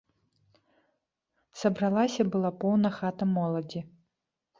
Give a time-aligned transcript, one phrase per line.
[1.61, 3.83] Сабралася была поўна хата моладзі.